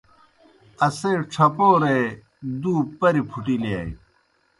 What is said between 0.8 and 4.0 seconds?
اسے ڇھپورے دُو پَریْ پُھٹِلِیانیْ۔